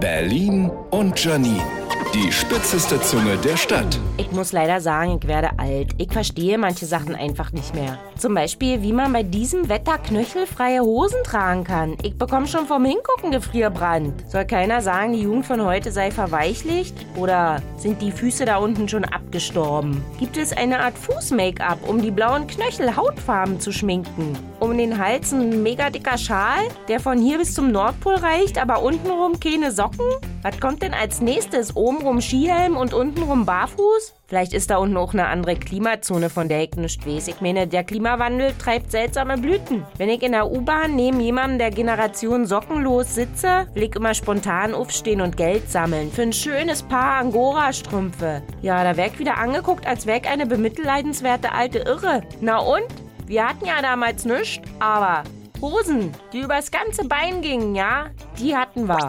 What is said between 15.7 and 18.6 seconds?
sei verweichlicht? Oder sind die Füße da